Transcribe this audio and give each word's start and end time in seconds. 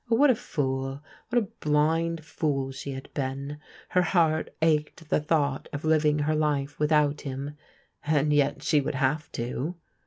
Ob, 0.11 0.17
what 0.17 0.31
a 0.31 0.35
fool, 0.35 0.99
what 1.29 1.43
a 1.65 1.69
Mind 1.69 2.25
fool 2.25 2.71
sfae 2.71 2.95
bad 2.95 3.13
been! 3.13 3.59
Her 3.89 4.01
heart 4.01 4.49
ached 4.59 4.99
at 5.03 5.09
the 5.09 5.21
thoogfat 5.21 5.67
of 5.71 5.83
firii^ 5.83 6.25
ber 6.25 6.33
life 6.33 6.75
witbont 6.79 7.23
bim; 7.23 7.55
and 8.05 8.33
yet 8.33 8.63
she 8.63 8.81
would 8.81 8.95
have 8.95 9.31
to. 9.33 9.75